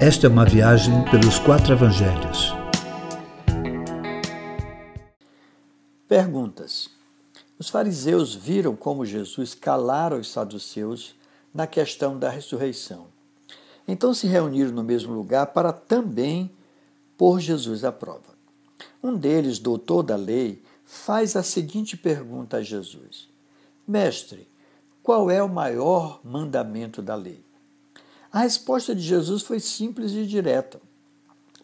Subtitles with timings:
[0.00, 2.54] Esta é uma viagem pelos quatro evangelhos.
[6.06, 6.88] Perguntas.
[7.58, 11.16] Os fariseus viram como Jesus calara os saduceus
[11.52, 13.06] na questão da ressurreição.
[13.88, 16.48] Então se reuniram no mesmo lugar para também
[17.16, 18.38] pôr Jesus à prova.
[19.02, 23.28] Um deles, doutor da lei, faz a seguinte pergunta a Jesus:
[23.84, 24.46] Mestre,
[25.02, 27.47] qual é o maior mandamento da lei?
[28.30, 30.80] A resposta de Jesus foi simples e direta: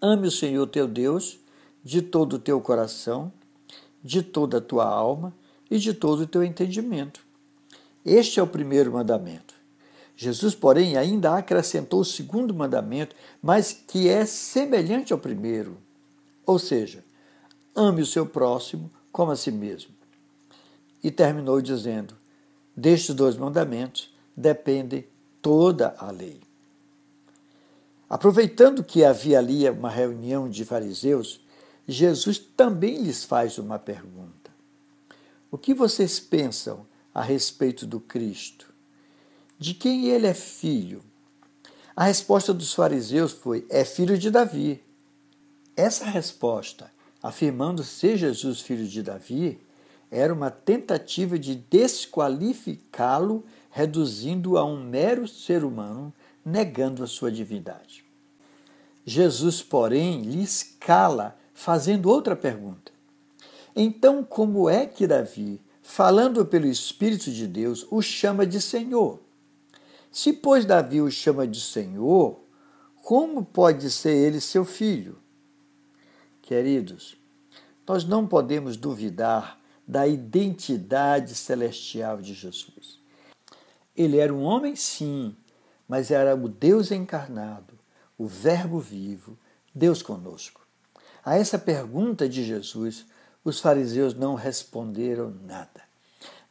[0.00, 1.38] Ame o Senhor teu Deus
[1.84, 3.32] de todo o teu coração,
[4.02, 5.34] de toda a tua alma
[5.70, 7.20] e de todo o teu entendimento.
[8.04, 9.54] Este é o primeiro mandamento.
[10.16, 15.76] Jesus, porém, ainda acrescentou o segundo mandamento, mas que é semelhante ao primeiro.
[16.46, 17.04] Ou seja,
[17.74, 19.94] ame o seu próximo como a si mesmo.
[21.04, 22.14] E terminou dizendo:
[22.74, 25.06] Destes dois mandamentos depende
[25.42, 26.45] toda a lei.
[28.08, 31.40] Aproveitando que havia ali uma reunião de fariseus,
[31.88, 34.50] Jesus também lhes faz uma pergunta:
[35.50, 38.72] O que vocês pensam a respeito do Cristo?
[39.58, 41.02] De quem ele é filho?
[41.96, 44.82] A resposta dos fariseus foi: É filho de Davi.
[45.76, 46.90] Essa resposta,
[47.22, 49.60] afirmando ser Jesus filho de Davi,
[50.10, 56.12] era uma tentativa de desqualificá-lo, reduzindo-o a um mero ser humano,
[56.46, 58.04] negando a sua divindade.
[59.04, 62.92] Jesus, porém, lhe escala, fazendo outra pergunta.
[63.74, 69.20] Então, como é que Davi, falando pelo Espírito de Deus, o chama de Senhor?
[70.12, 72.40] Se, pois, Davi o chama de Senhor,
[73.02, 75.18] como pode ser ele seu filho?
[76.40, 77.16] Queridos,
[77.86, 83.00] nós não podemos duvidar da identidade celestial de Jesus.
[83.96, 85.36] Ele era um homem, sim,
[85.88, 87.74] mas era o Deus encarnado,
[88.18, 89.38] o Verbo vivo,
[89.74, 90.66] Deus conosco.
[91.24, 93.06] A essa pergunta de Jesus,
[93.44, 95.82] os fariseus não responderam nada.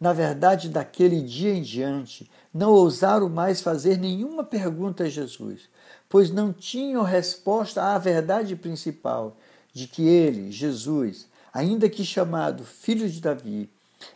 [0.00, 5.68] Na verdade, daquele dia em diante, não ousaram mais fazer nenhuma pergunta a Jesus,
[6.08, 9.36] pois não tinham resposta à verdade principal
[9.72, 13.70] de que ele, Jesus, ainda que chamado filho de Davi,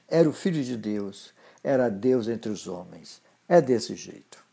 [0.06, 1.32] era o filho de Deus,
[1.62, 3.20] era Deus entre os homens.
[3.48, 4.47] É desse jeito.